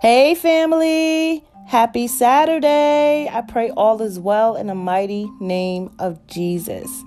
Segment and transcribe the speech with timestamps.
[0.00, 1.44] Hey, family.
[1.66, 3.28] Happy Saturday.
[3.30, 7.04] I pray all is well in the mighty name of Jesus.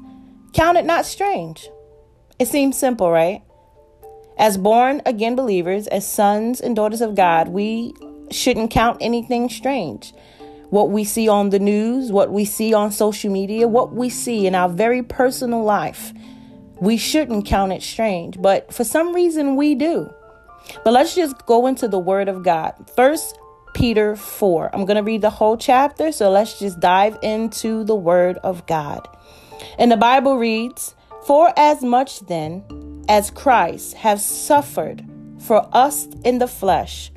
[0.54, 1.71] Count it not strange.
[2.38, 3.42] It seems simple, right?
[4.38, 7.96] As born again believers, as sons and daughters of God, we
[8.29, 10.13] shouldn't count anything strange.
[10.70, 14.46] What we see on the news, what we see on social media, what we see
[14.46, 16.13] in our very personal life,
[16.80, 18.39] we shouldn't count it strange.
[18.39, 20.13] But for some reason, we do.
[20.84, 22.73] But let's just go into the Word of God.
[22.95, 23.38] First
[23.73, 24.70] Peter 4.
[24.73, 28.66] I'm going to read the whole chapter, so let's just dive into the Word of
[28.66, 29.07] God.
[29.77, 30.95] And the Bible reads,
[31.26, 35.05] For as much then as Christ has suffered
[35.40, 37.12] for us in the flesh,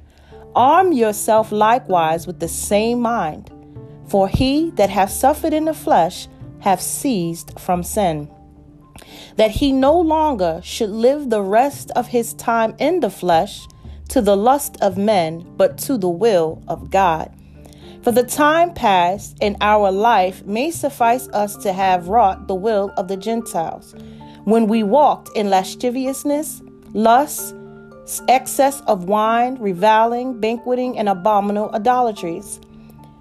[0.55, 3.53] arm yourself likewise with the same mind.
[4.09, 6.29] For he that hath suffered in the flesh
[6.61, 8.31] hath ceased from sin,
[9.37, 13.67] that he no longer should live the rest of his time in the flesh
[14.09, 17.33] to the lust of men, but to the will of God.
[18.03, 22.93] For the time past in our life may suffice us to have wrought the will
[22.97, 23.95] of the Gentiles,
[24.45, 27.55] when we walked in lasciviousness, lust,
[28.29, 32.61] excess of wine, reviling, banqueting, and abominable idolatries,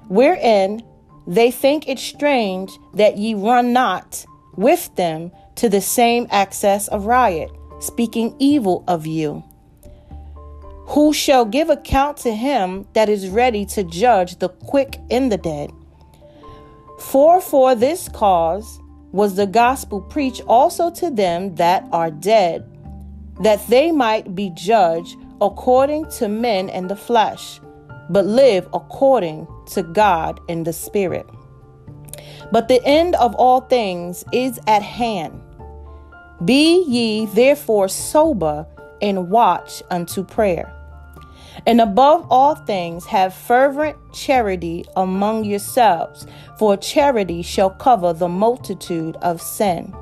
[0.07, 0.83] wherein
[1.25, 4.23] they think it strange that ye run not
[4.55, 9.43] with them to the same access of riot, speaking evil of you
[10.87, 15.37] who shall give account to him that is ready to judge the quick and the
[15.37, 15.71] dead.
[16.99, 18.79] For for this cause
[19.11, 22.69] was the gospel preached also to them that are dead,
[23.41, 27.59] that they might be judged according to men in the flesh,
[28.09, 31.25] but live according to God in the spirit.
[32.51, 35.41] But the end of all things is at hand.
[36.45, 38.67] Be ye therefore sober
[39.01, 40.71] and watch unto prayer.
[41.65, 46.27] And above all things, have fervent charity among yourselves,
[46.59, 49.93] for charity shall cover the multitude of sin.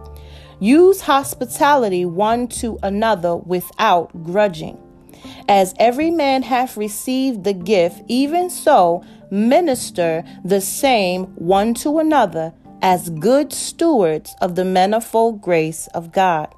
[0.59, 4.77] Use hospitality one to another without grudging.
[5.47, 12.53] As every man hath received the gift, even so minister the same one to another
[12.83, 16.53] as good stewards of the manifold grace of God.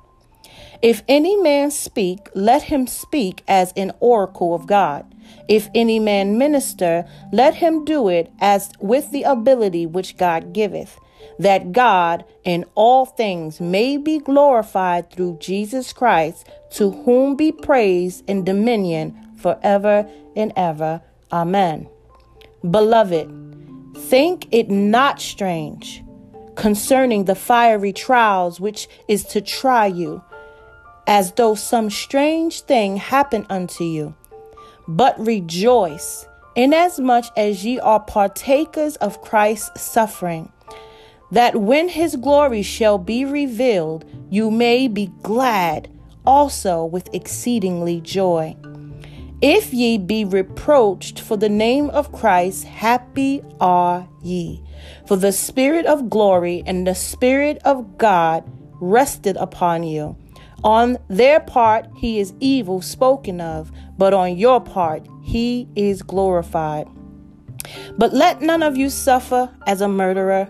[0.81, 5.05] If any man speak, let him speak as an oracle of God.
[5.47, 10.99] If any man minister, let him do it as with the ability which God giveth,
[11.37, 18.23] that God in all things may be glorified through Jesus Christ, to whom be praise
[18.27, 21.01] and dominion forever and ever.
[21.31, 21.87] Amen.
[22.69, 23.31] Beloved,
[23.95, 26.03] think it not strange
[26.55, 30.23] concerning the fiery trials which is to try you
[31.07, 34.15] as though some strange thing happened unto you.
[34.87, 40.51] But rejoice, inasmuch as ye are partakers of Christ's suffering,
[41.31, 45.89] that when his glory shall be revealed, you may be glad
[46.25, 48.55] also with exceedingly joy.
[49.41, 54.64] If ye be reproached for the name of Christ, happy are ye.
[55.07, 58.43] For the Spirit of glory and the Spirit of God
[58.81, 60.15] rested upon you.
[60.63, 66.87] On their part, he is evil spoken of, but on your part, he is glorified.
[67.97, 70.49] But let none of you suffer as a murderer,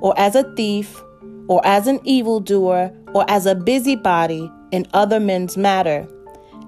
[0.00, 1.02] or as a thief,
[1.48, 6.06] or as an evildoer, or as a busybody in other men's matter.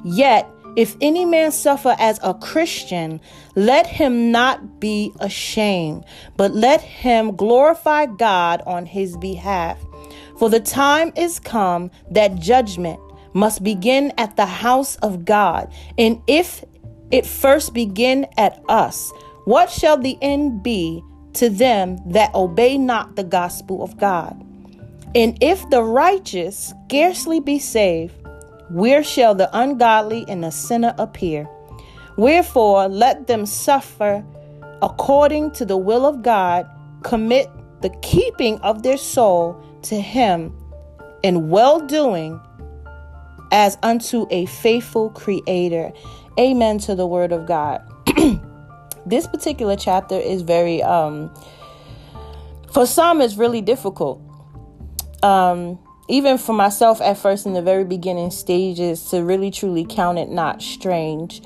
[0.05, 3.21] Yet, if any man suffer as a Christian,
[3.55, 6.05] let him not be ashamed,
[6.37, 9.79] but let him glorify God on his behalf.
[10.39, 13.01] For the time is come that judgment
[13.35, 15.73] must begin at the house of God.
[15.99, 16.65] And if
[17.11, 19.13] it first begin at us,
[19.45, 21.03] what shall the end be
[21.35, 24.39] to them that obey not the gospel of God?
[25.15, 28.15] And if the righteous scarcely be saved,
[28.73, 31.49] where shall the ungodly and the sinner appear?
[32.17, 34.25] Wherefore, let them suffer
[34.83, 36.69] according to the will of God,
[37.03, 37.49] commit
[37.81, 40.57] the keeping of their soul to him
[41.23, 42.41] in well doing
[43.53, 45.93] as unto a faithful creator.
[46.39, 47.83] Amen to the word of God.
[49.07, 51.33] this particular chapter is very um
[52.73, 54.21] for some it's really difficult.
[55.23, 55.79] Um
[56.13, 60.29] even for myself at first in the very beginning stages to really truly count it
[60.29, 61.41] not strange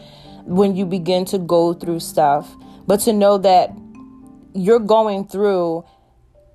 [0.45, 2.53] when you begin to go through stuff,
[2.85, 3.71] but to know that
[4.55, 5.85] you're going through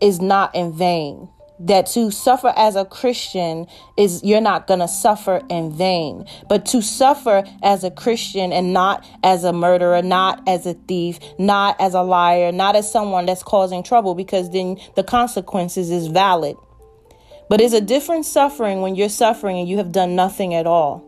[0.02, 1.30] is not in vain
[1.68, 6.26] that to suffer as a Christian is you're not to suffer in vain.
[6.50, 11.20] But to suffer as a Christian and not as a murderer, not as a thief,
[11.38, 16.08] not as a liar, not as someone that's causing trouble, because then the consequences is
[16.08, 16.58] valid.
[17.52, 21.04] But it's a different suffering when you're suffering and you have done nothing at all.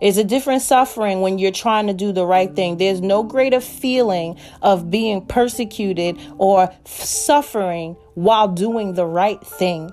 [0.00, 2.76] It's a different suffering when you're trying to do the right thing.
[2.76, 9.90] There's no greater feeling of being persecuted or suffering while doing the right thing.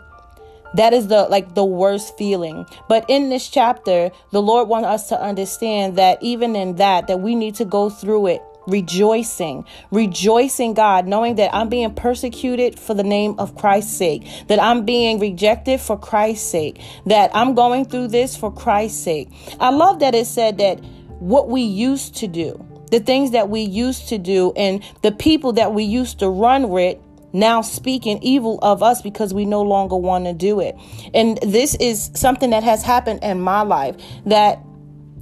[0.76, 2.68] That is the like the worst feeling.
[2.88, 7.22] But in this chapter, the Lord wants us to understand that even in that that
[7.22, 12.94] we need to go through it rejoicing, rejoicing God, knowing that I'm being persecuted for
[12.94, 17.86] the name of Christ's sake, that I'm being rejected for Christ's sake, that I'm going
[17.86, 19.30] through this for Christ's sake.
[19.60, 20.80] I love that it said that
[21.20, 25.54] what we used to do, the things that we used to do, and the people
[25.54, 26.98] that we used to run with
[27.34, 30.76] now speaking evil of us because we no longer want to do it.
[31.14, 34.60] And this is something that has happened in my life that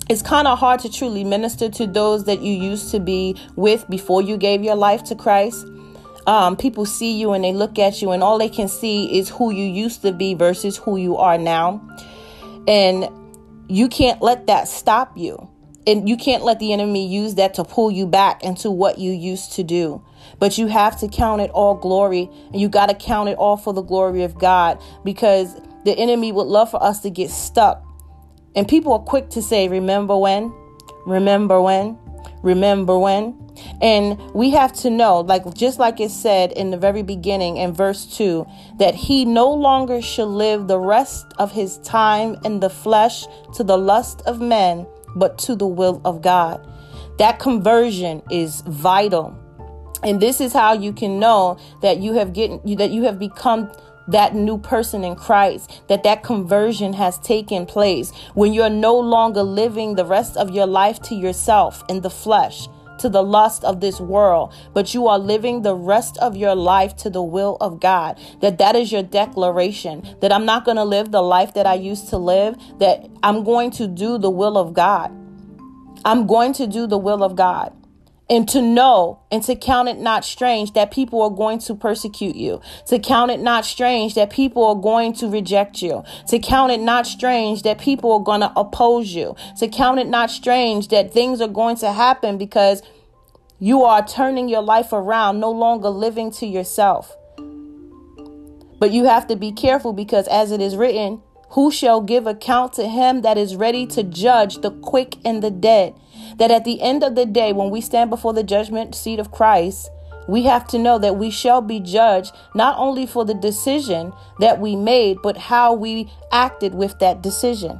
[0.09, 3.87] it's kind of hard to truly minister to those that you used to be with
[3.89, 5.65] before you gave your life to Christ.
[6.27, 9.29] Um, people see you and they look at you, and all they can see is
[9.29, 11.81] who you used to be versus who you are now.
[12.67, 13.09] And
[13.67, 15.49] you can't let that stop you.
[15.87, 19.11] And you can't let the enemy use that to pull you back into what you
[19.11, 20.03] used to do.
[20.39, 23.55] But you have to count it all glory, and you got to count it all
[23.55, 25.53] for the glory of God because
[25.83, 27.84] the enemy would love for us to get stuck
[28.55, 30.53] and people are quick to say, remember when?
[31.05, 31.97] Remember when?
[32.41, 33.41] Remember when?
[33.81, 37.73] And we have to know, like just like it said in the very beginning in
[37.73, 38.45] verse 2,
[38.79, 43.25] that he no longer shall live the rest of his time in the flesh
[43.55, 44.85] to the lust of men,
[45.15, 46.65] but to the will of God.
[47.17, 49.37] That conversion is vital.
[50.03, 53.71] And this is how you can know that you have getting that you have become
[54.07, 59.43] that new person in Christ, that that conversion has taken place when you're no longer
[59.43, 62.67] living the rest of your life to yourself in the flesh,
[62.99, 66.95] to the lust of this world, but you are living the rest of your life
[66.97, 68.19] to the will of God.
[68.41, 71.75] That that is your declaration that I'm not going to live the life that I
[71.75, 75.11] used to live, that I'm going to do the will of God.
[76.05, 77.73] I'm going to do the will of God
[78.29, 82.35] and to know and to count it not strange that people are going to persecute
[82.35, 86.71] you, to count it not strange that people are going to reject you, to count
[86.71, 90.87] it not strange that people are going to oppose you, to count it not strange
[90.87, 92.81] that things are going to happen because
[93.59, 97.15] you are turning your life around, no longer living to yourself.
[98.79, 101.21] But you have to be careful because, as it is written,
[101.51, 105.51] who shall give account to him that is ready to judge the quick and the
[105.51, 105.95] dead?
[106.37, 109.31] That at the end of the day, when we stand before the judgment seat of
[109.31, 109.89] Christ,
[110.27, 114.59] we have to know that we shall be judged not only for the decision that
[114.59, 117.79] we made, but how we acted with that decision.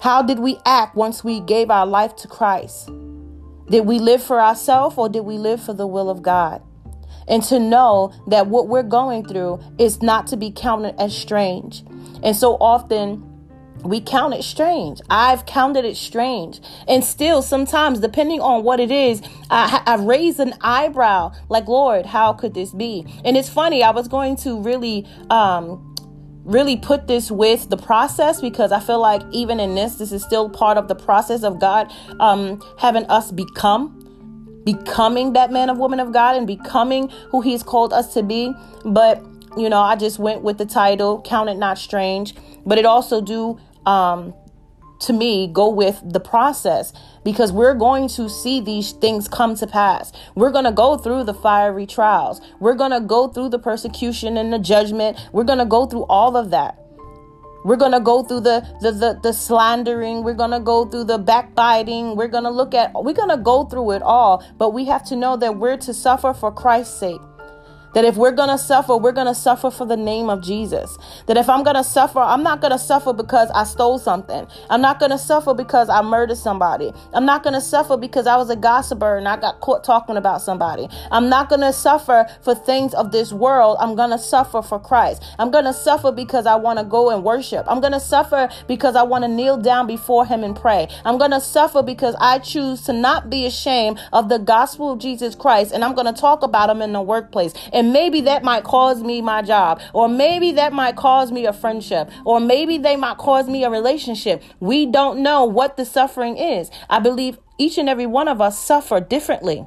[0.00, 2.90] How did we act once we gave our life to Christ?
[3.68, 6.62] Did we live for ourselves or did we live for the will of God?
[7.28, 11.82] And to know that what we're going through is not to be counted as strange.
[12.22, 13.35] And so often,
[13.88, 15.00] we count it strange.
[15.10, 16.60] I've counted it strange.
[16.88, 22.06] And still, sometimes, depending on what it is, I, I raise an eyebrow like, Lord,
[22.06, 23.06] how could this be?
[23.24, 25.94] And it's funny, I was going to really, um,
[26.44, 30.22] really put this with the process because I feel like even in this, this is
[30.22, 34.02] still part of the process of God um, having us become
[34.64, 38.52] becoming that man of woman of God and becoming who he's called us to be.
[38.84, 39.22] But
[39.56, 42.34] you know, I just went with the title, Count It Not Strange.
[42.66, 44.34] But it also do um,
[45.00, 46.92] to me go with the process
[47.24, 50.12] because we're going to see these things come to pass.
[50.34, 52.40] We're going to go through the fiery trials.
[52.60, 55.18] We're going to go through the persecution and the judgment.
[55.32, 56.78] We're going to go through all of that.
[57.64, 61.02] We're going to go through the, the the the slandering, we're going to go through
[61.02, 62.14] the backbiting.
[62.14, 65.04] We're going to look at we're going to go through it all, but we have
[65.06, 67.20] to know that we're to suffer for Christ's sake.
[67.96, 70.98] That if we're going to suffer, we're going to suffer for the name of Jesus.
[71.28, 74.46] That if I'm going to suffer, I'm not going to suffer because I stole something.
[74.68, 76.92] I'm not going to suffer because I murdered somebody.
[77.14, 80.18] I'm not going to suffer because I was a gossiper and I got caught talking
[80.18, 80.88] about somebody.
[81.10, 83.78] I'm not going to suffer for things of this world.
[83.80, 85.24] I'm going to suffer for Christ.
[85.38, 87.64] I'm going to suffer because I want to go and worship.
[87.66, 90.86] I'm going to suffer because I want to kneel down before Him and pray.
[91.06, 94.98] I'm going to suffer because I choose to not be ashamed of the gospel of
[94.98, 97.54] Jesus Christ and I'm going to talk about Him in the workplace.
[97.72, 101.46] And and maybe that might cause me my job, or maybe that might cause me
[101.46, 104.42] a friendship, or maybe they might cause me a relationship.
[104.58, 106.68] We don't know what the suffering is.
[106.90, 109.64] I believe each and every one of us suffer differently.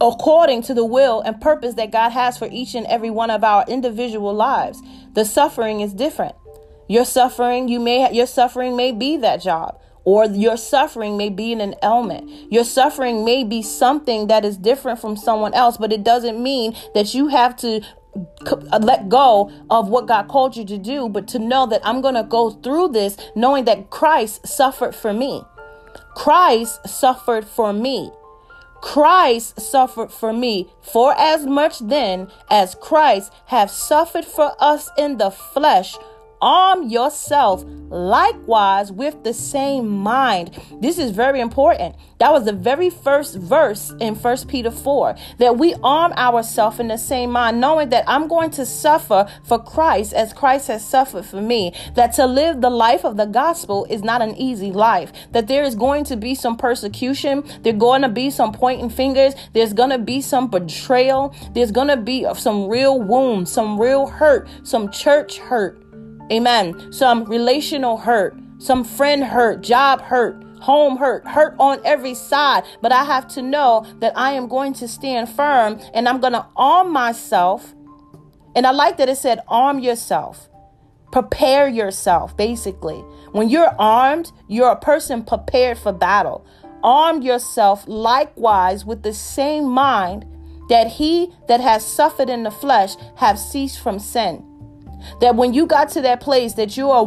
[0.00, 3.42] according to the will and purpose that God has for each and every one of
[3.44, 4.82] our individual lives.
[5.14, 6.34] The suffering is different.
[6.88, 11.52] Your suffering, you may your suffering may be that job or your suffering may be
[11.52, 12.30] in an ailment.
[12.50, 16.74] Your suffering may be something that is different from someone else, but it doesn't mean
[16.94, 17.82] that you have to
[18.46, 22.00] uh, let go of what God called you to do, but to know that I'm
[22.00, 25.42] going to go through this knowing that Christ suffered for me.
[26.14, 28.12] Christ suffered for me.
[28.80, 35.16] Christ suffered for me, for as much then as Christ have suffered for us in
[35.16, 35.96] the flesh,
[36.40, 40.58] arm yourself likewise with the same mind.
[40.80, 41.96] This is very important.
[42.18, 46.88] That was the very first verse in First Peter 4 that we arm ourselves in
[46.88, 51.26] the same mind, knowing that I'm going to suffer for Christ as Christ has suffered
[51.26, 51.72] for me.
[51.94, 55.62] That to live the life of the gospel is not an easy life, that there
[55.62, 59.90] is going to be some persecution, there's going to be some pointing fingers, there's going
[59.90, 64.90] to be some betrayal, there's going to be some real wounds, some real hurt, some
[64.90, 65.85] church hurt
[66.30, 66.92] Amen.
[66.92, 72.64] Some relational hurt, some friend hurt, job hurt, home hurt, hurt on every side.
[72.82, 76.32] But I have to know that I am going to stand firm and I'm going
[76.32, 77.74] to arm myself.
[78.54, 80.48] And I like that it said, arm yourself,
[81.12, 82.98] prepare yourself, basically.
[83.32, 86.46] When you're armed, you're a person prepared for battle.
[86.82, 90.24] Arm yourself likewise with the same mind
[90.68, 94.45] that he that has suffered in the flesh have ceased from sin
[95.20, 97.04] that when you got to that place that you are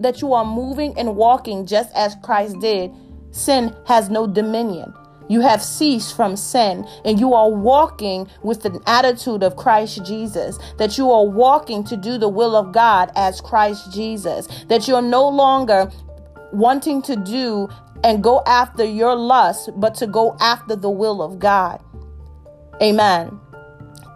[0.00, 2.90] that you are moving and walking just as Christ did,
[3.30, 4.92] sin has no dominion.
[5.28, 10.58] You have ceased from sin and you are walking with an attitude of Christ Jesus.
[10.76, 14.46] That you are walking to do the will of God as Christ Jesus.
[14.68, 15.90] That you're no longer
[16.52, 17.68] wanting to do
[18.04, 21.80] and go after your lust, but to go after the will of God.
[22.82, 23.40] Amen.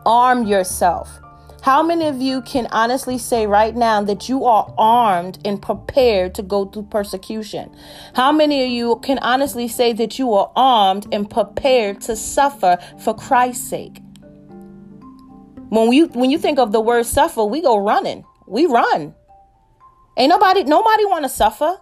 [0.04, 1.20] Arm yourself.
[1.62, 6.35] How many of you can honestly say right now that you are armed and prepared
[6.37, 7.75] to go through persecution?
[8.15, 12.79] How many of you can honestly say that you are armed and prepared to suffer
[13.00, 14.00] for Christ's sake?
[15.69, 18.25] When you when you think of the word suffer, we go running.
[18.47, 19.15] We run.
[20.17, 21.79] Ain't nobody nobody want to suffer.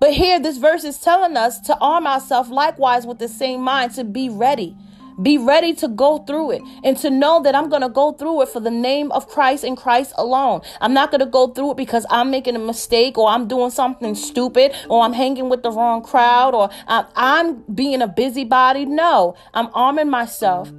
[0.00, 3.94] But here this verse is telling us to arm ourselves likewise with the same mind
[3.94, 4.76] to be ready
[5.20, 8.42] be ready to go through it and to know that I'm going to go through
[8.42, 10.62] it for the name of Christ and Christ alone.
[10.80, 13.70] I'm not going to go through it because I'm making a mistake or I'm doing
[13.70, 18.84] something stupid or I'm hanging with the wrong crowd or I'm being a busybody.
[18.84, 20.70] No, I'm arming myself.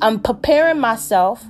[0.00, 1.44] I'm preparing myself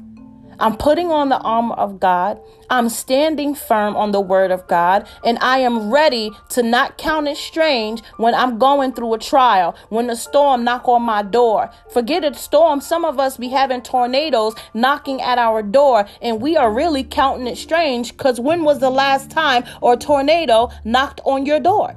[0.58, 2.40] I'm putting on the armor of God.
[2.70, 5.06] I'm standing firm on the word of God.
[5.24, 9.74] And I am ready to not count it strange when I'm going through a trial,
[9.88, 11.70] when the storm knock on my door.
[11.92, 12.80] Forget a storm.
[12.80, 16.06] Some of us be having tornadoes knocking at our door.
[16.20, 20.70] And we are really counting it strange because when was the last time a tornado
[20.84, 21.96] knocked on your door?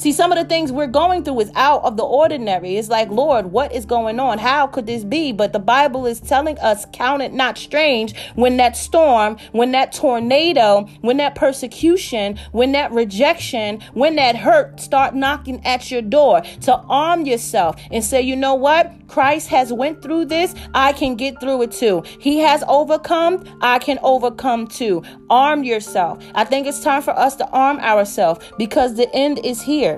[0.00, 2.78] See, some of the things we're going through is out of the ordinary.
[2.78, 4.38] It's like, Lord, what is going on?
[4.38, 5.30] How could this be?
[5.30, 9.92] But the Bible is telling us, count it not strange when that storm, when that
[9.92, 16.40] tornado, when that persecution, when that rejection, when that hurt start knocking at your door
[16.62, 18.90] to arm yourself and say, you know what?
[19.06, 20.54] Christ has went through this.
[20.72, 22.04] I can get through it too.
[22.20, 23.44] He has overcome.
[23.60, 25.02] I can overcome too.
[25.28, 26.24] Arm yourself.
[26.34, 29.89] I think it's time for us to arm ourselves because the end is here.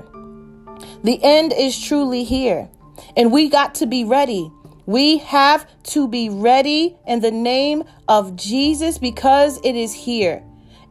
[1.05, 2.69] The end is truly here.
[3.17, 4.51] And we got to be ready.
[4.87, 10.43] We have to be ready in the name of Jesus because it is here.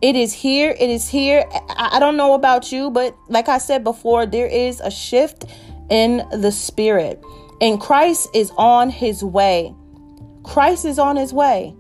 [0.02, 0.76] It is here.
[0.80, 1.46] It is here.
[1.70, 5.46] I don't know about you, but like I said before, there is a shift
[5.90, 7.24] in the spirit.
[7.60, 9.76] And Christ is on his way.
[10.44, 11.76] Christ is on his way.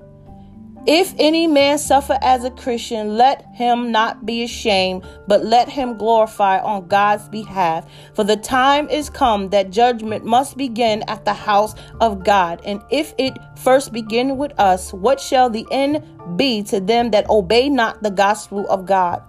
[0.88, 5.95] If any man suffer as a Christian, let him not be ashamed, but let him
[5.95, 7.85] glorify on God's behalf.
[8.15, 12.61] For the time is come that judgment must begin at the house of God.
[12.65, 16.03] And if it first begin with us, what shall the end
[16.35, 19.21] be to them that obey not the gospel of God?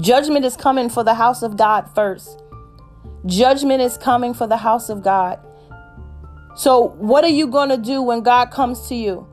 [0.00, 2.42] Judgment is coming for the house of God first.
[3.24, 5.38] Judgment is coming for the house of God.
[6.56, 9.29] So, what are you going to do when God comes to you?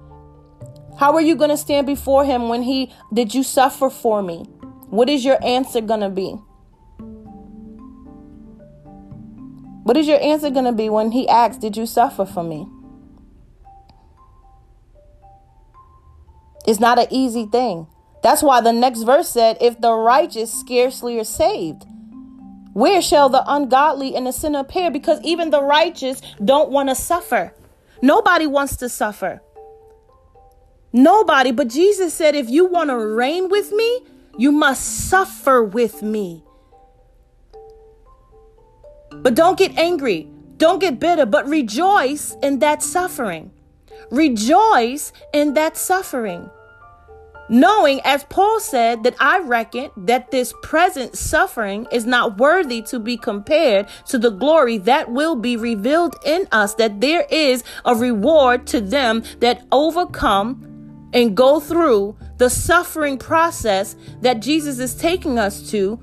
[0.98, 4.46] How are you going to stand before him when he did you suffer for me?
[4.90, 6.36] What is your answer going to be?
[9.84, 12.68] What is your answer going to be when he asks, Did you suffer for me?
[16.66, 17.88] It's not an easy thing.
[18.24, 21.86] That's why the next verse said, If the righteous scarcely are saved.
[22.74, 24.92] Where shall the ungodly and the sinner appear?
[24.92, 27.54] Because even the righteous don't want to suffer.
[28.02, 29.42] Nobody wants to suffer.
[30.94, 31.52] Nobody.
[31.52, 34.06] But Jesus said, if you want to reign with me,
[34.38, 36.44] you must suffer with me.
[39.12, 40.28] But don't get angry.
[40.58, 43.52] Don't get bitter, but rejoice in that suffering.
[44.10, 46.50] Rejoice in that suffering.
[47.50, 53.00] Knowing, as Paul said, that I reckon that this present suffering is not worthy to
[53.00, 57.96] be compared to the glory that will be revealed in us, that there is a
[57.96, 60.77] reward to them that overcome
[61.18, 66.00] and go through the suffering process that Jesus is taking us to.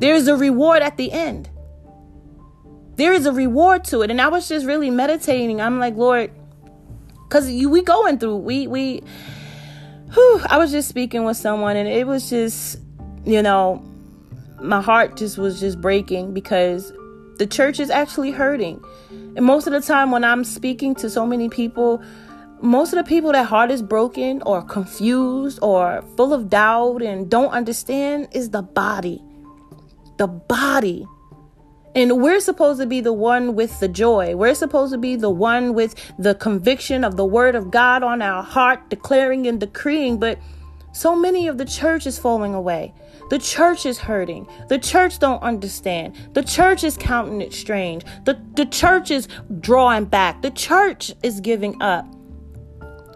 [0.00, 1.48] There is a reward at the end.
[2.96, 4.10] There is a reward to it.
[4.10, 5.62] And I was just really meditating.
[5.62, 6.30] I'm like, Lord,
[7.34, 9.02] because we going through we we
[10.12, 12.78] whew, i was just speaking with someone and it was just
[13.24, 13.82] you know
[14.60, 16.92] my heart just was just breaking because
[17.38, 18.80] the church is actually hurting
[19.36, 22.02] and most of the time when i'm speaking to so many people
[22.60, 27.30] most of the people that heart is broken or confused or full of doubt and
[27.30, 29.22] don't understand is the body
[30.18, 31.06] the body
[31.94, 34.34] and we're supposed to be the one with the joy.
[34.34, 38.20] We're supposed to be the one with the conviction of the word of God on
[38.20, 40.18] our heart, declaring and decreeing.
[40.18, 40.38] But
[40.94, 42.94] so many of the church is falling away.
[43.28, 44.46] The church is hurting.
[44.68, 46.14] The church don't understand.
[46.34, 48.04] The church is counting it strange.
[48.24, 49.26] The, the church is
[49.58, 50.40] drawing back.
[50.42, 52.06] The church is giving up.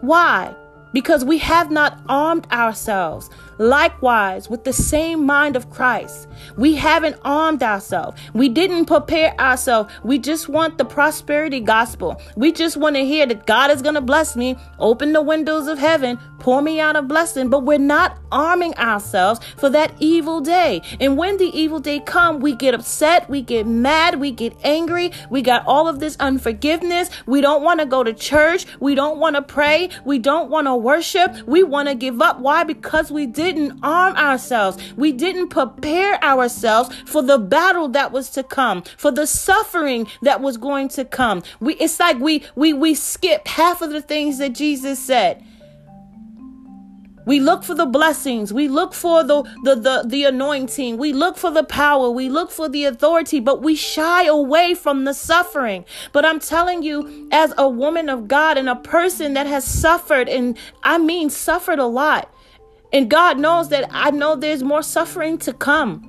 [0.01, 0.53] Why?
[0.93, 7.17] Because we have not armed ourselves Likewise, with the same mind of Christ, we haven't
[7.25, 8.17] armed ourselves.
[8.33, 9.93] We didn't prepare ourselves.
[10.01, 12.21] We just want the prosperity gospel.
[12.37, 15.67] We just want to hear that God is going to bless me, open the windows
[15.67, 20.41] of heaven, pour me out a blessing, but we're not arming ourselves for that evil
[20.41, 20.81] day.
[20.99, 25.11] And when the evil day come, we get upset, we get mad, we get angry.
[25.29, 27.09] We got all of this unforgiveness.
[27.25, 28.65] We don't want to go to church.
[28.79, 29.89] We don't want to pray.
[30.05, 31.35] We don't want to worship.
[31.47, 32.39] We want to give up.
[32.39, 32.63] Why?
[32.63, 34.77] Because we didn't arm ourselves.
[34.95, 40.41] We didn't prepare ourselves for the battle that was to come, for the suffering that
[40.41, 41.43] was going to come.
[41.59, 45.43] We it's like we we we skip half of the things that Jesus said.
[47.29, 48.51] We look for the blessings.
[48.51, 50.97] We look for the, the, the, the anointing.
[50.97, 52.09] We look for the power.
[52.09, 55.85] We look for the authority, but we shy away from the suffering.
[56.11, 60.27] But I'm telling you, as a woman of God and a person that has suffered,
[60.27, 62.33] and I mean suffered a lot,
[62.91, 66.01] and God knows that I know there's more suffering to come.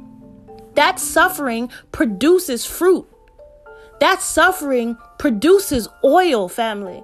[0.72, 3.06] That suffering produces fruit.
[4.00, 7.02] That suffering produces oil, family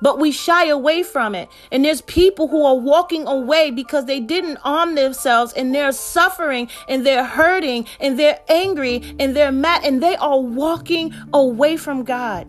[0.00, 1.48] but we shy away from it.
[1.72, 6.68] And there's people who are walking away because they didn't arm themselves and they're suffering
[6.88, 12.04] and they're hurting and they're angry and they're mad and they are walking away from
[12.04, 12.46] God.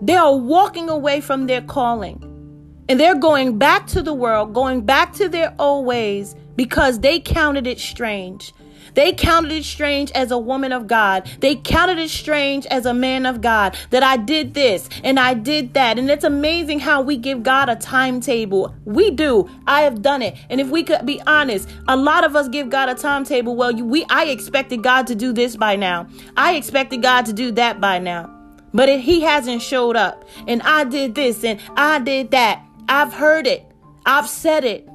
[0.00, 2.30] They are walking away from their calling.
[2.88, 7.18] And they're going back to the world, going back to their old ways because they
[7.18, 8.52] counted it strange.
[8.94, 11.28] They counted it strange as a woman of God.
[11.40, 15.34] They counted it strange as a man of God that I did this and I
[15.34, 15.98] did that.
[15.98, 18.74] And it's amazing how we give God a timetable.
[18.84, 19.48] We do.
[19.66, 20.36] I have done it.
[20.48, 23.56] And if we could be honest, a lot of us give God a timetable.
[23.56, 26.06] Well, we I expected God to do this by now.
[26.36, 28.30] I expected God to do that by now.
[28.72, 33.12] But if he hasn't showed up and I did this and I did that, I've
[33.12, 33.64] heard it.
[34.04, 34.88] I've said it.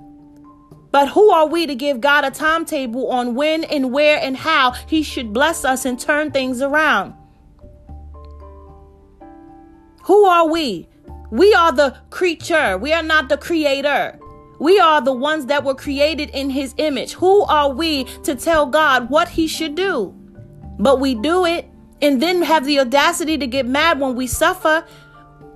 [0.91, 4.71] But who are we to give God a timetable on when and where and how
[4.71, 7.13] He should bless us and turn things around?
[10.03, 10.87] Who are we?
[11.29, 14.19] We are the creature, we are not the creator.
[14.59, 17.13] We are the ones that were created in His image.
[17.13, 20.13] Who are we to tell God what He should do?
[20.79, 21.69] But we do it
[22.01, 24.85] and then have the audacity to get mad when we suffer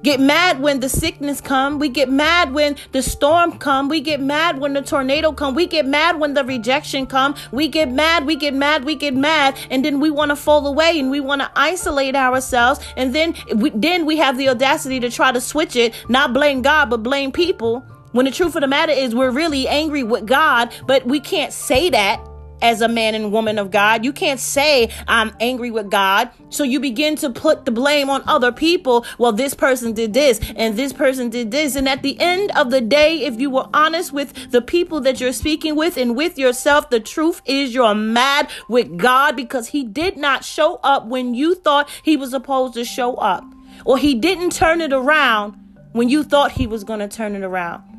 [0.03, 1.79] get mad when the sickness come.
[1.79, 3.87] We get mad when the storm come.
[3.89, 5.55] We get mad when the tornado come.
[5.55, 7.35] We get mad when the rejection come.
[7.51, 9.57] We get mad we get mad we get mad.
[9.71, 12.79] And then we want to fall away and we want to isolate ourselves.
[12.97, 16.61] And then we, then we have the audacity to try to switch it not blame
[16.61, 17.85] god but blame people.
[18.11, 21.53] When the truth of the matter is we're really angry with god but we can't
[21.53, 22.19] say that
[22.63, 24.03] as a man and woman of God.
[24.03, 26.31] You can't say, I'm angry with God.
[26.49, 29.05] So you begin to put the blame on other people.
[29.19, 31.75] Well, this person did this and this person did this.
[31.75, 35.19] And at the end of the day, if you were honest with the people that
[35.19, 39.83] you're speaking with and with yourself, the truth is you're mad with God because he
[39.83, 43.43] did not show up when you thought he was supposed to show up.
[43.85, 45.59] Or he didn't turn it around
[45.91, 47.92] when you thought he was going to turn it around.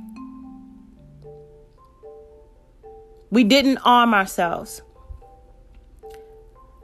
[3.35, 4.81] We didn't arm ourselves.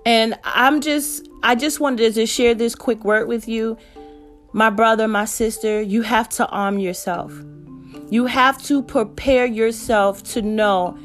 [0.04, 3.78] And I'm just, I just wanted to share this quick word with you.
[4.52, 7.32] My brother, my sister, you have to arm yourself.
[8.10, 10.98] You have to prepare yourself to know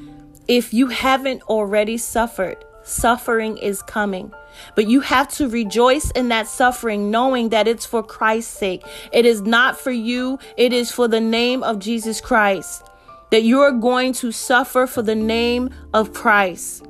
[0.48, 4.34] if you haven't already suffered, suffering is coming.
[4.74, 8.84] But you have to rejoice in that suffering, knowing that it's for Christ's sake.
[9.14, 12.84] It is not for you, it is for the name of Jesus Christ.
[13.32, 16.86] That you are going to suffer for the name of Christ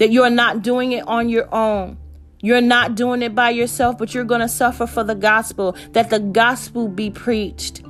[0.00, 1.98] that you are not doing it on your own.
[2.40, 6.08] You're not doing it by yourself, but you're going to suffer for the gospel, that
[6.08, 7.82] the gospel be preached.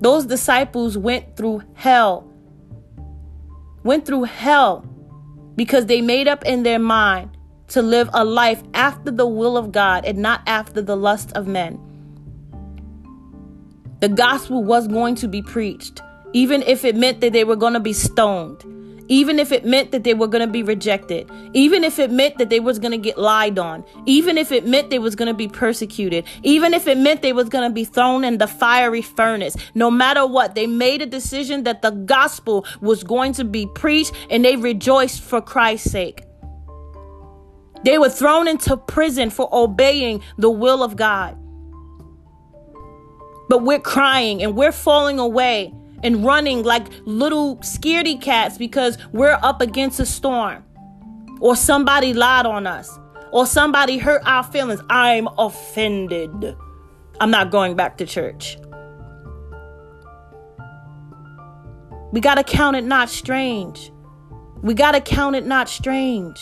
[0.00, 2.26] Those disciples went through hell,
[3.84, 4.86] went through hell
[5.56, 7.36] because they made up in their mind
[7.68, 11.46] to live a life after the will of God and not after the lust of
[11.46, 11.78] men.
[14.00, 16.00] The gospel was going to be preached,
[16.32, 18.64] even if it meant that they were going to be stoned
[19.08, 22.38] even if it meant that they were going to be rejected, even if it meant
[22.38, 25.28] that they was going to get lied on, even if it meant they was going
[25.28, 28.46] to be persecuted, even if it meant they was going to be thrown in the
[28.46, 29.56] fiery furnace.
[29.74, 34.12] No matter what, they made a decision that the gospel was going to be preached
[34.30, 36.24] and they rejoiced for Christ's sake.
[37.84, 41.36] They were thrown into prison for obeying the will of God.
[43.48, 49.38] But we're crying and we're falling away and running like little scaredy cats because we're
[49.42, 50.64] up against a storm
[51.40, 52.98] or somebody lied on us
[53.32, 54.80] or somebody hurt our feelings.
[54.90, 56.56] I'm offended.
[57.20, 58.58] I'm not going back to church.
[62.12, 63.92] We got to count it not strange.
[64.62, 66.38] We got to count it not strange.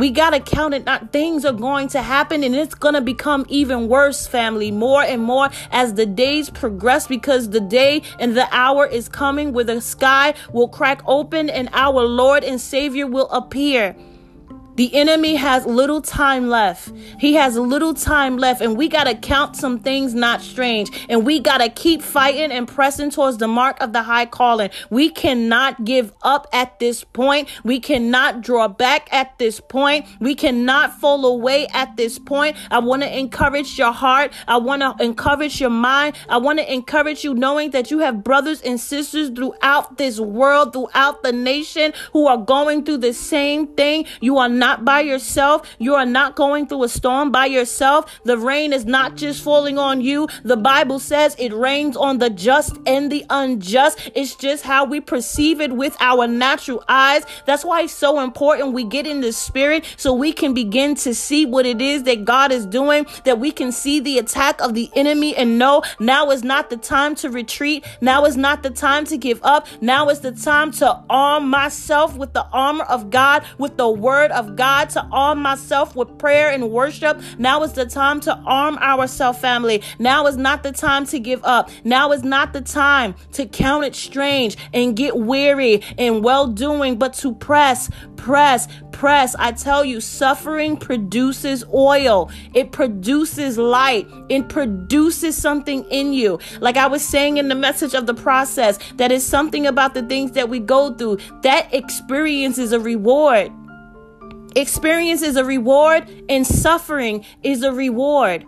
[0.00, 0.86] We got to count it.
[0.86, 5.02] Not things are going to happen and it's going to become even worse, family, more
[5.02, 9.64] and more as the days progress because the day and the hour is coming where
[9.64, 13.94] the sky will crack open and our Lord and Savior will appear.
[14.76, 16.92] The enemy has little time left.
[17.18, 20.90] He has little time left, and we got to count some things not strange.
[21.08, 24.70] And we got to keep fighting and pressing towards the mark of the high calling.
[24.88, 27.48] We cannot give up at this point.
[27.64, 30.06] We cannot draw back at this point.
[30.20, 32.56] We cannot fall away at this point.
[32.70, 34.32] I want to encourage your heart.
[34.46, 36.16] I want to encourage your mind.
[36.28, 40.72] I want to encourage you knowing that you have brothers and sisters throughout this world,
[40.72, 44.06] throughout the nation who are going through the same thing.
[44.20, 45.66] You are not by yourself.
[45.78, 48.20] You are not going through a storm by yourself.
[48.24, 50.28] The rain is not just falling on you.
[50.44, 54.12] The Bible says it rains on the just and the unjust.
[54.14, 57.24] It's just how we perceive it with our natural eyes.
[57.46, 61.14] That's why it's so important we get in the spirit so we can begin to
[61.14, 64.74] see what it is that God is doing, that we can see the attack of
[64.74, 67.84] the enemy and know now is not the time to retreat.
[68.00, 69.66] Now is not the time to give up.
[69.80, 74.30] Now is the time to arm myself with the armor of God, with the word
[74.32, 77.20] of God, to arm myself with prayer and worship.
[77.38, 79.82] Now is the time to arm ourselves, family.
[79.98, 81.70] Now is not the time to give up.
[81.84, 86.98] Now is not the time to count it strange and get weary and well doing,
[86.98, 89.34] but to press, press, press.
[89.38, 96.38] I tell you, suffering produces oil, it produces light, it produces something in you.
[96.60, 100.02] Like I was saying in the message of the process, that is something about the
[100.02, 101.18] things that we go through.
[101.42, 103.50] That experience is a reward.
[104.56, 108.44] Experience is a reward, and suffering is a reward.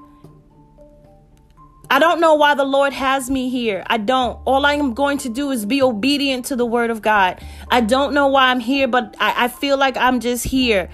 [1.92, 3.84] I don't know why the Lord has me here.
[3.86, 4.40] I don't.
[4.46, 7.40] All I am going to do is be obedient to the word of God.
[7.70, 10.88] I don't know why I'm here, but I, I feel like I'm just here.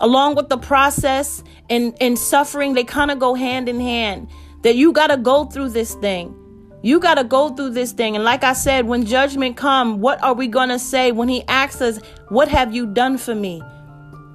[0.00, 4.28] Along with the process and, and suffering, they kind of go hand in hand.
[4.62, 6.34] That you got to go through this thing.
[6.82, 8.16] You got to go through this thing.
[8.16, 11.46] And like I said, when judgment come, what are we going to say when he
[11.46, 11.98] asks us,
[12.30, 13.62] what have you done for me?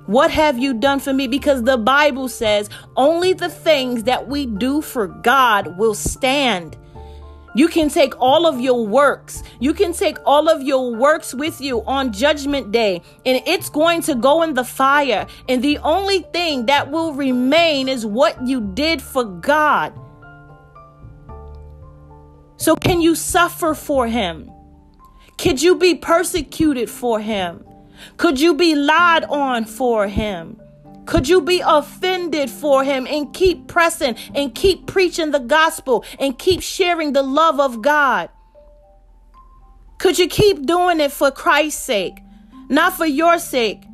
[0.07, 1.27] What have you done for me?
[1.27, 6.77] Because the Bible says only the things that we do for God will stand.
[7.55, 9.43] You can take all of your works.
[9.59, 14.01] You can take all of your works with you on judgment day and it's going
[14.03, 15.27] to go in the fire.
[15.49, 19.91] And the only thing that will remain is what you did for God.
[22.55, 24.49] So can you suffer for him?
[25.37, 27.66] Could you be persecuted for him?
[28.17, 30.61] Could you be lied on for him?
[31.05, 36.37] Could you be offended for him and keep pressing and keep preaching the gospel and
[36.37, 38.29] keep sharing the love of God?
[39.99, 42.19] Could you keep doing it for Christ's sake,
[42.69, 43.86] not for your sake?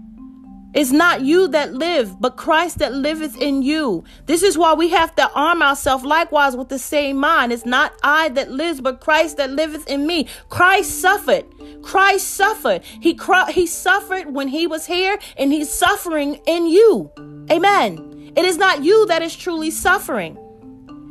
[0.73, 4.03] It's not you that live, but Christ that liveth in you.
[4.25, 7.51] This is why we have to arm ourselves likewise with the same mind.
[7.53, 10.27] It's not I that lives, but Christ that liveth in me.
[10.49, 11.45] Christ suffered.
[11.83, 12.83] Christ suffered.
[12.83, 13.19] He
[13.51, 17.12] he suffered when he was here, and he's suffering in you.
[17.51, 18.31] Amen.
[18.36, 20.38] It is not you that is truly suffering.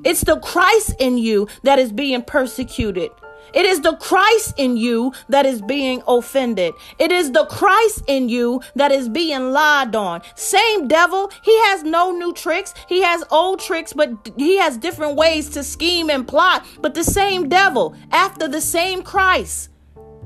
[0.04, 3.10] It's the Christ in you that is being persecuted.
[3.54, 6.74] It is the Christ in you that is being offended.
[6.98, 10.22] It is the Christ in you that is being lied on.
[10.34, 11.30] Same devil.
[11.42, 12.74] He has no new tricks.
[12.88, 16.66] He has old tricks, but he has different ways to scheme and plot.
[16.80, 19.70] But the same devil after the same Christ.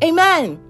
[0.03, 0.61] Amen.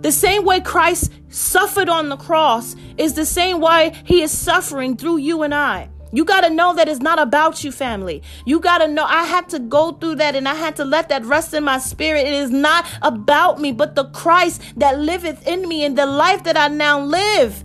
[0.00, 4.96] The same way Christ suffered on the cross is the same way he is suffering
[4.96, 5.90] through you and I.
[6.12, 8.22] You got to know that it's not about you, family.
[8.46, 11.08] You got to know I had to go through that and I had to let
[11.10, 12.26] that rest in my spirit.
[12.26, 16.44] It is not about me, but the Christ that liveth in me and the life
[16.44, 17.64] that I now live.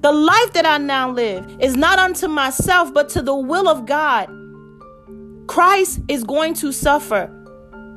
[0.00, 3.86] The life that I now live is not unto myself, but to the will of
[3.86, 4.28] God.
[5.46, 7.30] Christ is going to suffer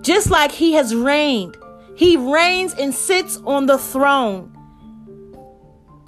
[0.02, 1.58] just like he has reigned.
[1.96, 4.55] He reigns and sits on the throne.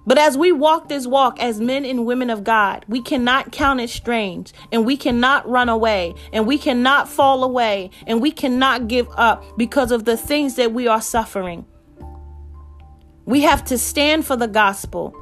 [0.08, 3.82] But as we walk this walk as men and women of God, we cannot count
[3.82, 8.88] it strange and we cannot run away and we cannot fall away and we cannot
[8.88, 11.66] give up because of the things that we are suffering.
[13.26, 15.14] We have to stand for the gospel.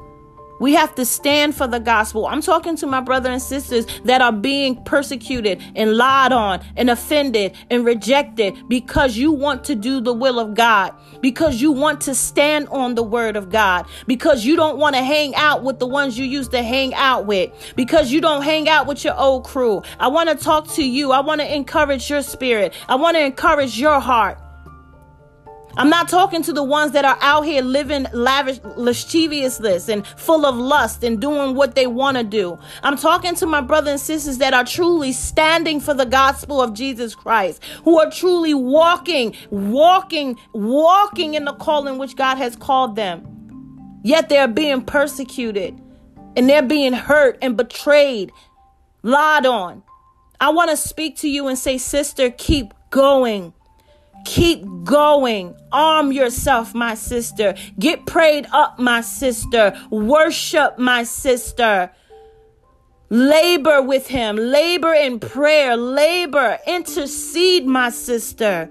[0.58, 2.26] We have to stand for the gospel.
[2.26, 6.90] I'm talking to my brothers and sisters that are being persecuted and lied on and
[6.90, 12.00] offended and rejected because you want to do the will of God, because you want
[12.02, 15.78] to stand on the word of God, because you don't want to hang out with
[15.78, 19.18] the ones you used to hang out with, because you don't hang out with your
[19.18, 19.82] old crew.
[19.98, 21.12] I want to talk to you.
[21.12, 22.72] I want to encourage your spirit.
[22.88, 24.38] I want to encourage your heart.
[25.78, 30.46] I'm not talking to the ones that are out here living lavish, lasciviousness and full
[30.46, 32.58] of lust and doing what they want to do.
[32.82, 36.72] I'm talking to my brothers and sisters that are truly standing for the gospel of
[36.72, 42.96] Jesus Christ, who are truly walking, walking, walking in the calling which God has called
[42.96, 44.00] them.
[44.02, 45.78] Yet they're being persecuted
[46.36, 48.32] and they're being hurt and betrayed,
[49.02, 49.82] lied on.
[50.40, 53.52] I want to speak to you and say, sister, keep going.
[54.26, 55.56] Keep going.
[55.70, 57.54] Arm yourself, my sister.
[57.78, 59.72] Get prayed up, my sister.
[59.90, 61.92] Worship, my sister.
[63.08, 64.36] Labor with him.
[64.36, 65.76] Labor in prayer.
[65.76, 66.58] Labor.
[66.66, 68.68] Intercede, my sister.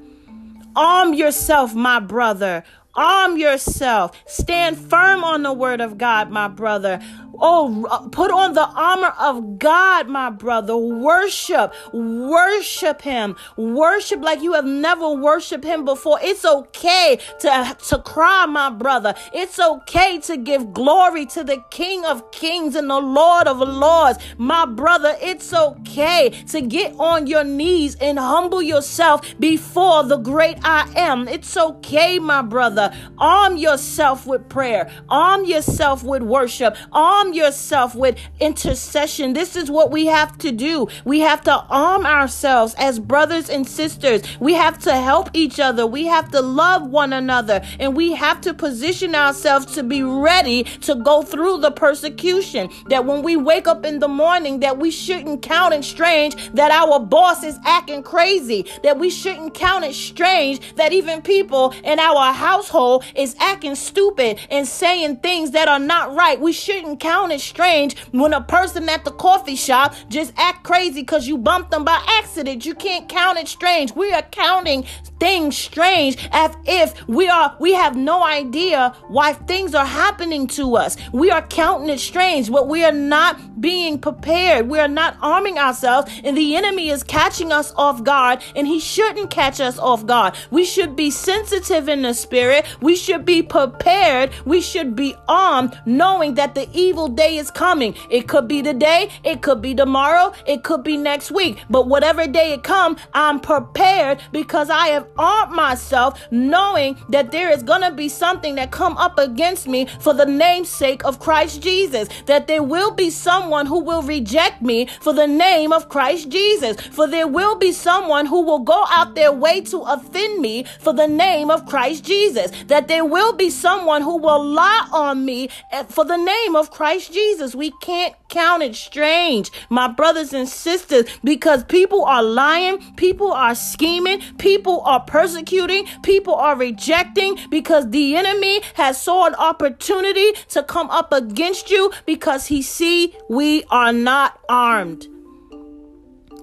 [0.75, 2.65] Arm yourself, my brother.
[2.95, 4.12] Arm yourself.
[4.25, 6.99] Stand firm on the word of God, my brother.
[7.39, 10.75] Oh, put on the armor of God, my brother.
[10.77, 13.36] Worship, worship Him.
[13.58, 16.19] Worship like you have never worshiped Him before.
[16.21, 19.15] It's okay to, to cry, my brother.
[19.34, 24.19] It's okay to give glory to the King of Kings and the Lord of Lords,
[24.38, 25.15] my brother.
[25.21, 31.27] It's okay to get on your knees and humble yourself before the great I am.
[31.27, 32.85] It's okay, my brother.
[33.17, 39.34] Arm yourself with prayer, arm yourself with worship, arm yourself with intercession.
[39.34, 40.88] This is what we have to do.
[41.04, 44.21] We have to arm ourselves as brothers and sisters.
[44.39, 45.88] We have to help each other.
[45.88, 47.62] We have to love one another.
[47.80, 52.69] And we have to position ourselves to be ready to go through the persecution.
[52.88, 56.71] That when we wake up in the morning, that we shouldn't count it strange that
[56.71, 58.65] our boss is acting crazy.
[58.84, 62.74] That we shouldn't count it strange that even people in our household
[63.15, 66.39] is acting stupid and saying things that are not right.
[66.39, 70.63] We shouldn't count count it strange when a person at the coffee shop just act
[70.63, 72.65] crazy because you bumped them by accident.
[72.65, 73.95] You can't count it strange.
[73.95, 74.85] We are counting
[75.19, 80.75] things strange as if we are we have no idea why things are happening to
[80.75, 80.97] us.
[81.13, 84.67] We are counting it strange, but we are not being prepared.
[84.67, 88.79] We are not arming ourselves, and the enemy is catching us off guard, and he
[88.79, 90.35] shouldn't catch us off guard.
[90.51, 92.64] We should be sensitive in the spirit.
[92.82, 94.32] We should be prepared.
[94.45, 97.95] We should be armed, knowing that the evil day is coming.
[98.10, 101.63] It could be today, it could be tomorrow, it could be next week.
[101.69, 107.49] But whatever day it come, I'm prepared because I have armed myself knowing that there
[107.51, 112.10] is to be something that come up against me for the namesake of Christ Jesus.
[112.25, 116.80] That there will be someone who will reject me for the name of Christ Jesus.
[116.82, 120.93] For there will be someone who will go out their way to offend me for
[120.93, 122.51] the name of Christ Jesus.
[122.67, 125.49] That there will be someone who will lie on me
[125.89, 127.55] for the name of Christ Jesus.
[127.55, 133.55] We can't count it strange, my brothers and sisters, because people are lying, people are
[133.55, 140.63] scheming, people are persecuting, people are rejecting because the enemy has saw an opportunity to
[140.63, 145.07] come up against you because he see we are not armed.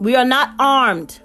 [0.01, 1.21] We are not armed.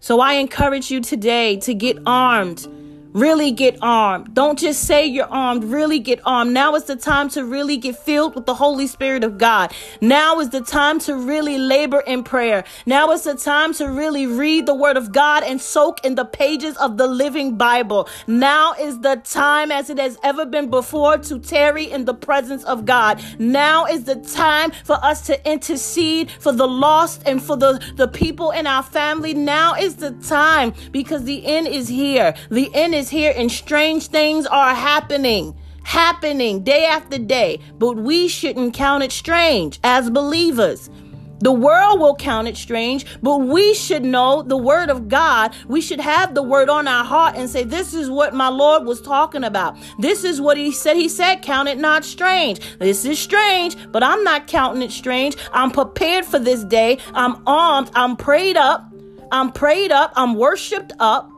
[0.00, 2.66] So I encourage you today to get armed
[3.12, 4.34] Really get armed.
[4.34, 6.52] Don't just say you're armed, really get armed.
[6.52, 9.72] Now is the time to really get filled with the Holy Spirit of God.
[10.00, 12.62] Now is the time to really labor in prayer.
[12.86, 16.24] Now is the time to really read the Word of God and soak in the
[16.24, 18.08] pages of the living Bible.
[18.28, 22.62] Now is the time, as it has ever been before, to tarry in the presence
[22.62, 23.20] of God.
[23.40, 28.06] Now is the time for us to intercede for the lost and for the, the
[28.06, 29.34] people in our family.
[29.34, 32.34] Now is the time because the end is here.
[32.50, 37.58] The end is is here and strange things are happening, happening day after day.
[37.78, 40.90] But we shouldn't count it strange as believers.
[41.38, 45.54] The world will count it strange, but we should know the word of God.
[45.66, 48.84] We should have the word on our heart and say, This is what my Lord
[48.84, 49.78] was talking about.
[49.98, 50.96] This is what he said.
[50.96, 52.60] He said, Count it not strange.
[52.78, 55.38] This is strange, but I'm not counting it strange.
[55.54, 56.98] I'm prepared for this day.
[57.14, 57.90] I'm armed.
[57.94, 58.92] I'm prayed up.
[59.32, 60.12] I'm prayed up.
[60.16, 61.29] I'm worshiped up.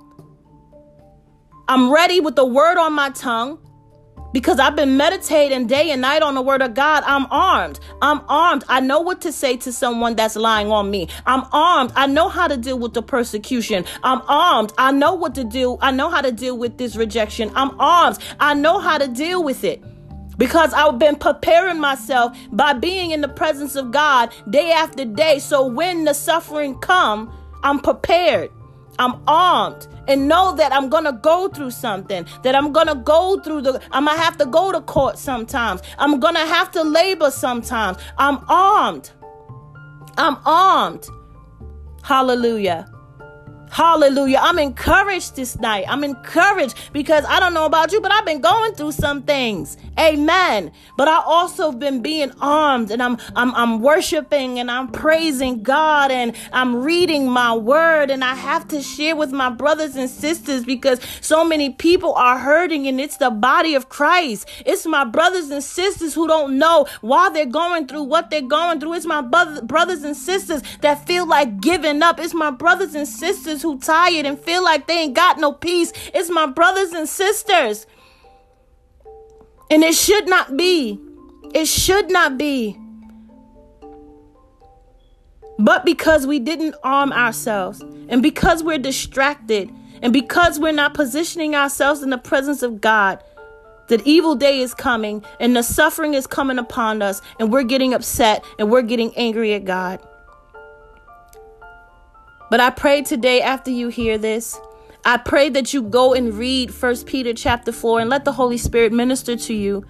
[1.69, 3.59] I'm ready with the word on my tongue
[4.33, 7.05] because I've been meditating day and night on the word of God.
[7.07, 7.79] I'm armed.
[8.01, 8.65] I'm armed.
[8.69, 11.09] I know what to say to someone that's lying on me.
[11.27, 11.93] I'm armed.
[11.95, 13.85] I know how to deal with the persecution.
[14.03, 14.73] I'm armed.
[14.79, 15.79] I know what to do.
[15.81, 17.53] I know how to deal with this rejection.
[17.55, 18.19] I'm armed.
[18.41, 19.83] I know how to deal with it.
[20.39, 25.39] Because I've been preparing myself by being in the presence of God day after day.
[25.39, 28.51] So when the suffering come, I'm prepared.
[28.99, 33.63] I'm armed and know that I'm gonna go through something, that I'm gonna go through
[33.63, 37.99] the, I'm gonna have to go to court sometimes, I'm gonna have to labor sometimes.
[38.19, 39.11] I'm armed.
[40.17, 41.07] I'm armed.
[42.03, 42.91] Hallelujah.
[43.73, 44.39] Hallelujah.
[44.43, 45.87] I'm encouraged this night.
[45.89, 49.79] I'm encouraged because I don't know about you, but I've been going through some things.
[49.99, 50.71] Amen.
[50.99, 55.63] But I also have been being armed and I'm I'm I'm worshiping and I'm praising
[55.63, 60.11] God and I'm reading my word and I have to share with my brothers and
[60.11, 64.49] sisters because so many people are hurting and it's the body of Christ.
[64.67, 68.81] It's my brothers and sisters who don't know why they're going through what they're going
[68.81, 68.95] through.
[68.95, 72.21] It's my brothers and sisters that feel like giving up.
[72.21, 75.93] It's my brothers and sisters who tired and feel like they ain't got no peace.
[76.13, 77.87] It's my brothers and sisters.
[79.71, 81.01] And it should not be.
[81.55, 82.79] It should not be.
[85.59, 89.71] But because we didn't arm ourselves, and because we're distracted,
[90.03, 93.23] and because we're not positioning ourselves in the presence of God,
[93.89, 97.95] that evil day is coming and the suffering is coming upon us, and we're getting
[97.95, 100.01] upset and we're getting angry at God.
[102.53, 104.61] But I pray today after you hear this,
[105.07, 108.59] I pray that you go and read 1 Peter chapter 4 and let the Holy
[108.59, 109.87] Spirit minister to you.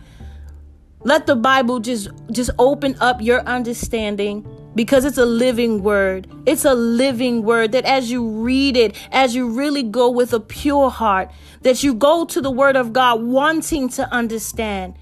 [1.01, 4.47] Let the Bible just just open up your understanding
[4.77, 6.29] because it's a living word.
[6.47, 10.39] It's a living word that as you read it, as you really go with a
[10.39, 14.95] pure heart, that you go to the word of God wanting to understand.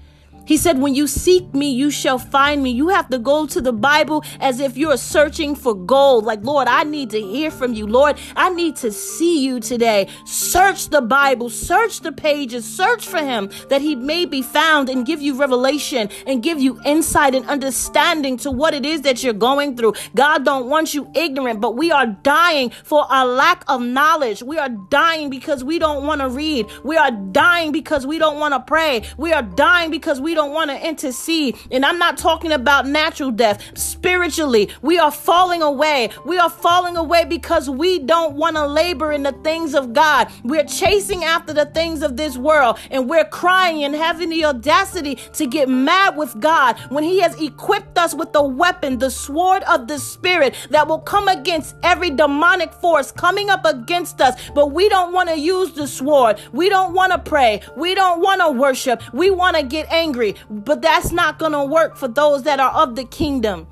[0.51, 2.71] He said, When you seek me, you shall find me.
[2.71, 6.25] You have to go to the Bible as if you're searching for gold.
[6.25, 7.87] Like, Lord, I need to hear from you.
[7.87, 10.09] Lord, I need to see you today.
[10.25, 15.05] Search the Bible, search the pages, search for him that he may be found and
[15.05, 19.31] give you revelation and give you insight and understanding to what it is that you're
[19.31, 19.93] going through.
[20.15, 24.43] God don't want you ignorant, but we are dying for a lack of knowledge.
[24.43, 26.67] We are dying because we don't want to read.
[26.83, 29.03] We are dying because we don't want to pray.
[29.17, 31.55] We are dying because we don't don't want to intercede.
[31.69, 33.61] And I'm not talking about natural death.
[33.77, 36.09] Spiritually, we are falling away.
[36.25, 40.31] We are falling away because we don't want to labor in the things of God.
[40.43, 45.15] We're chasing after the things of this world and we're crying and having the audacity
[45.33, 49.61] to get mad with God when He has equipped us with the weapon, the sword
[49.63, 54.49] of the Spirit that will come against every demonic force coming up against us.
[54.55, 56.41] But we don't want to use the sword.
[56.51, 57.61] We don't want to pray.
[57.77, 59.03] We don't want to worship.
[59.13, 62.71] We want to get angry but that's not going to work for those that are
[62.71, 63.67] of the kingdom.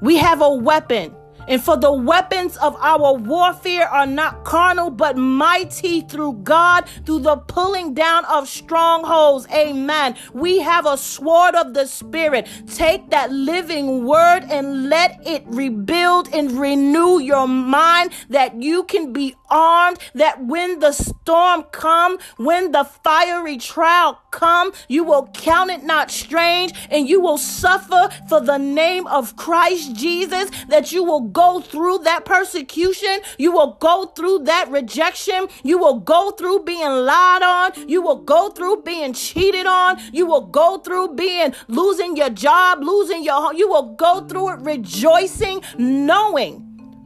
[0.00, 1.14] We have a weapon.
[1.50, 7.20] And for the weapons of our warfare are not carnal, but mighty through God, through
[7.20, 9.48] the pulling down of strongholds.
[9.48, 10.14] Amen.
[10.32, 12.48] We have a sword of the Spirit.
[12.68, 19.12] Take that living word and let it rebuild and renew your mind that you can
[19.12, 25.70] be armed, that when the storm come, when the fiery trial come, you will count
[25.70, 31.02] it not strange and you will suffer for the name of Christ Jesus, that you
[31.02, 36.62] will go through that persecution, you will go through that rejection, you will go through
[36.64, 41.54] being lied on, you will go through being cheated on, you will go through being
[41.68, 46.54] losing your job, losing your home, you will go through it rejoicing, knowing,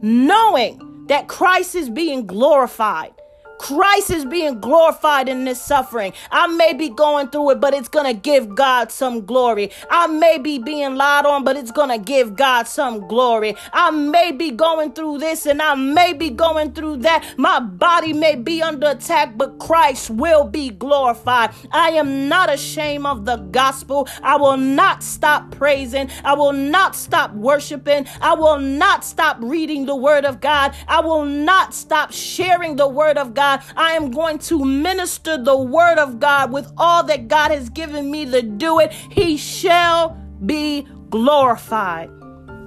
[0.01, 3.13] knowing that Christ is being glorified.
[3.57, 6.13] Christ is being glorified in this suffering.
[6.31, 9.71] I may be going through it, but it's going to give God some glory.
[9.89, 13.55] I may be being lied on, but it's going to give God some glory.
[13.73, 17.35] I may be going through this and I may be going through that.
[17.37, 21.51] My body may be under attack, but Christ will be glorified.
[21.71, 24.07] I am not ashamed of the gospel.
[24.21, 26.09] I will not stop praising.
[26.23, 28.07] I will not stop worshiping.
[28.21, 30.75] I will not stop reading the word of God.
[30.87, 33.44] I will not stop sharing the word of God.
[33.45, 33.61] God.
[33.75, 38.09] I am going to minister the word of God with all that God has given
[38.09, 38.91] me to do it.
[38.91, 42.09] He shall be glorified.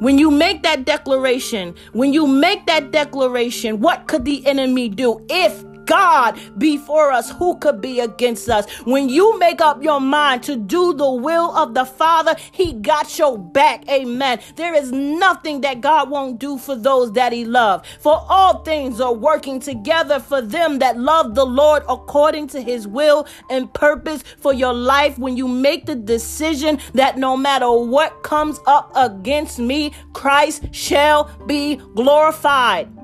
[0.00, 5.26] When you make that declaration, when you make that declaration, what could the enemy do
[5.28, 8.70] if God be for us, who could be against us?
[8.84, 13.18] When you make up your mind to do the will of the Father, He got
[13.18, 13.88] your back.
[13.88, 14.38] Amen.
[14.56, 17.88] There is nothing that God won't do for those that He loves.
[18.00, 22.86] For all things are working together for them that love the Lord according to His
[22.86, 25.18] will and purpose for your life.
[25.18, 31.30] When you make the decision that no matter what comes up against me, Christ shall
[31.46, 32.97] be glorified.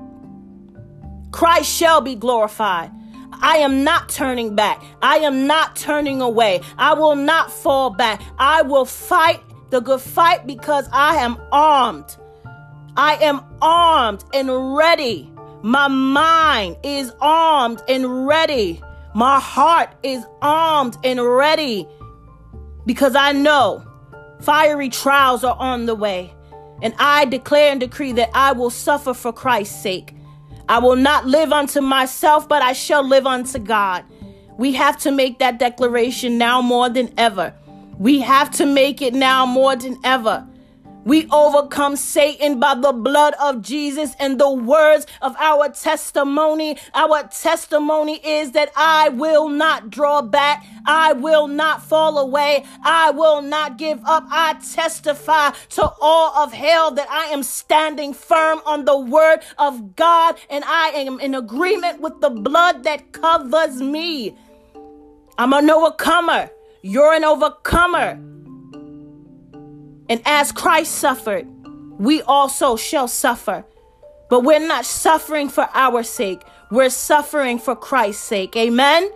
[1.35, 2.91] Christ shall be glorified.
[3.33, 4.81] I am not turning back.
[5.01, 6.61] I am not turning away.
[6.77, 8.21] I will not fall back.
[8.39, 12.05] I will fight the good fight because I am armed.
[12.95, 15.29] I am armed and ready.
[15.61, 18.81] My mind is armed and ready.
[19.13, 21.85] My heart is armed and ready
[22.85, 23.85] because I know
[24.39, 26.33] fiery trials are on the way.
[26.81, 30.14] And I declare and decree that I will suffer for Christ's sake.
[30.67, 34.03] I will not live unto myself, but I shall live unto God.
[34.57, 37.53] We have to make that declaration now more than ever.
[37.99, 40.47] We have to make it now more than ever.
[41.05, 46.77] We overcome Satan by the blood of Jesus and the words of our testimony.
[46.95, 50.65] Our testimony is that I will not draw back.
[50.87, 52.65] I will not fall away.
[52.83, 54.25] I will not give up.
[54.31, 59.95] I testify to all of hell that I am standing firm on the word of
[59.95, 64.35] God and I am in agreement with the blood that covers me.
[65.37, 66.49] I'm an overcomer.
[66.81, 68.19] You're an overcomer.
[70.09, 71.47] And as Christ suffered,
[71.99, 73.65] we also shall suffer.
[74.29, 76.41] But we're not suffering for our sake.
[76.71, 78.55] We're suffering for Christ's sake.
[78.55, 79.09] Amen.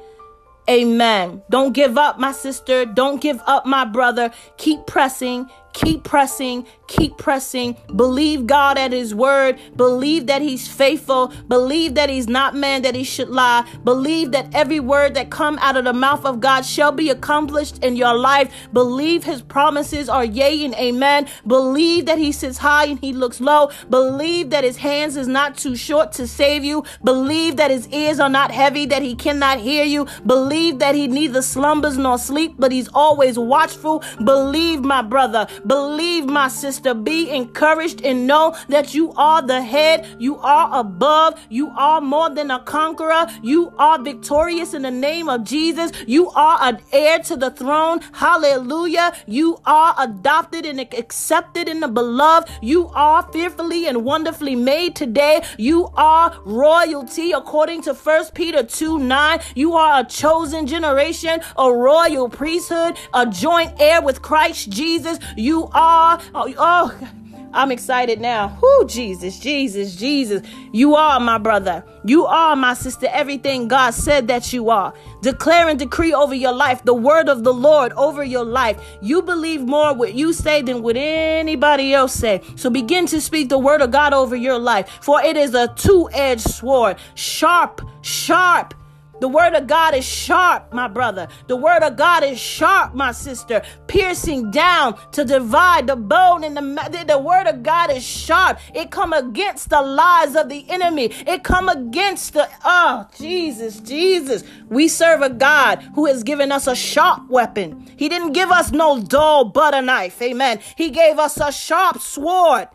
[0.69, 1.41] Amen.
[1.49, 2.85] Don't give up, my sister.
[2.85, 4.31] Don't give up, my brother.
[4.57, 5.49] Keep pressing.
[5.73, 7.77] Keep pressing, keep pressing.
[7.95, 9.59] Believe God at His word.
[9.75, 11.27] Believe that He's faithful.
[11.47, 13.67] Believe that He's not man that He should lie.
[13.83, 17.83] Believe that every word that come out of the mouth of God shall be accomplished
[17.83, 18.51] in your life.
[18.73, 21.27] Believe His promises are yea and amen.
[21.45, 23.71] Believe that He sits high and He looks low.
[23.89, 26.83] Believe that His hands is not too short to save you.
[27.03, 30.07] Believe that His ears are not heavy that He cannot hear you.
[30.25, 34.03] Believe that He neither slumbers nor sleep, but He's always watchful.
[34.23, 35.47] Believe, my brother.
[35.65, 36.93] Believe, my sister.
[36.93, 40.07] Be encouraged and know that you are the head.
[40.19, 41.39] You are above.
[41.49, 43.27] You are more than a conqueror.
[43.41, 45.91] You are victorious in the name of Jesus.
[46.07, 47.99] You are an heir to the throne.
[48.13, 49.13] Hallelujah.
[49.25, 52.49] You are adopted and accepted in the beloved.
[52.61, 55.43] You are fearfully and wonderfully made today.
[55.57, 59.39] You are royalty according to 1 Peter 2 9.
[59.55, 65.19] You are a chosen generation, a royal priesthood, a joint heir with Christ Jesus.
[65.35, 66.21] You you are.
[66.35, 67.09] Oh, oh
[67.51, 68.59] I'm excited now.
[68.61, 70.47] Whoo, Jesus, Jesus, Jesus.
[70.71, 71.83] You are my brother.
[72.05, 73.07] You are my sister.
[73.11, 74.93] Everything God said that you are.
[75.23, 78.79] Declare and decree over your life the word of the Lord over your life.
[79.01, 82.43] You believe more what you say than what anybody else say.
[82.55, 84.99] So begin to speak the word of God over your life.
[85.01, 88.75] For it is a two-edged sword, sharp, sharp
[89.19, 91.27] The word of God is sharp, my brother.
[91.47, 96.55] The word of God is sharp, my sister, piercing down to divide the bone and
[96.55, 98.59] the the word of God is sharp.
[98.73, 101.05] It come against the lies of the enemy.
[101.27, 104.43] It come against the oh Jesus, Jesus.
[104.69, 107.91] We serve a God who has given us a sharp weapon.
[107.97, 110.21] He didn't give us no dull butter knife.
[110.21, 110.59] Amen.
[110.77, 112.67] He gave us a sharp sword,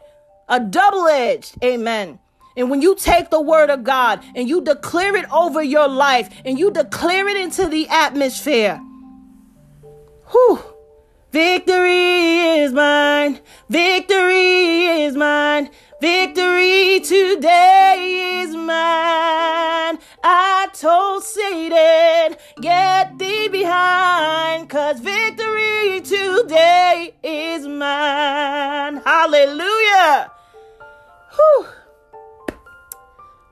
[0.49, 1.57] a double-edged.
[1.63, 2.19] Amen.
[2.57, 6.29] And when you take the word of God and you declare it over your life
[6.45, 8.81] and you declare it into the atmosphere,
[10.31, 10.61] whew,
[11.33, 15.69] victory is mine, victory is mine,
[16.01, 19.99] victory today is mine.
[20.23, 28.99] I told Satan, get thee behind, cause victory today is mine.
[28.99, 30.31] Hallelujah.
[31.35, 31.67] Whew.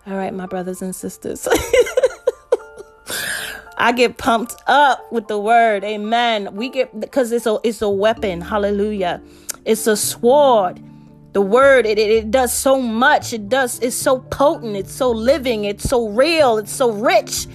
[0.05, 1.47] All right, my brothers and sisters.
[3.79, 5.85] I get pumped up with the word.
[5.85, 6.55] Amen.
[6.55, 8.41] We get because it's a it's a weapon.
[8.41, 9.23] Hallelujah.
[9.65, 10.83] It's a sword.
[11.33, 13.33] The word it, it, it does so much.
[13.33, 14.77] It does it's so potent.
[14.77, 15.65] It's so living.
[15.65, 16.59] It's so real.
[16.59, 17.47] It's so rich.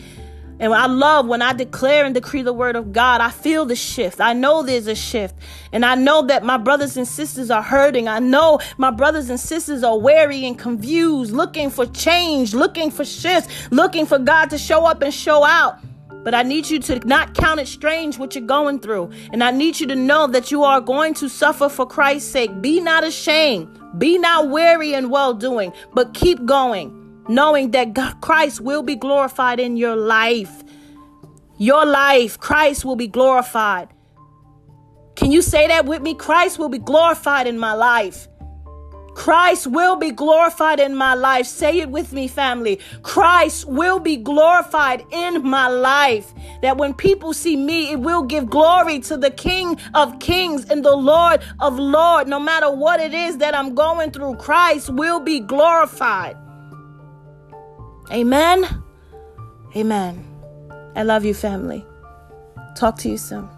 [0.60, 3.76] And I love when I declare and decree the word of God, I feel the
[3.76, 4.20] shift.
[4.20, 5.36] I know there's a shift.
[5.72, 8.08] And I know that my brothers and sisters are hurting.
[8.08, 13.06] I know my brothers and sisters are weary and confused, looking for change, looking for
[13.06, 15.80] shifts, looking for God to show up and show out.
[16.24, 19.12] But I need you to not count it strange what you're going through.
[19.32, 22.62] And I need you to know that you are going to suffer for Christ's sake.
[22.62, 23.80] Be not ashamed.
[23.98, 28.96] Be not weary in well doing, but keep going knowing that God, Christ will be
[28.96, 30.64] glorified in your life.
[31.58, 33.90] Your life, Christ will be glorified.
[35.16, 36.14] Can you say that with me?
[36.14, 38.28] Christ will be glorified in my life.
[39.16, 41.48] Christ will be glorified in my life.
[41.48, 42.80] Say it with me, family.
[43.02, 46.32] Christ will be glorified in my life.
[46.62, 50.86] That when people see me, it will give glory to the King of Kings and
[50.86, 52.30] the Lord of Lords.
[52.30, 56.38] No matter what it is that I'm going through, Christ will be glorified.
[58.12, 58.84] Amen.
[59.76, 60.26] Amen.
[60.96, 61.86] I love you, family.
[62.76, 63.50] Talk to you soon.